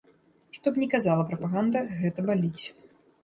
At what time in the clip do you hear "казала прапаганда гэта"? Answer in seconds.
0.93-2.25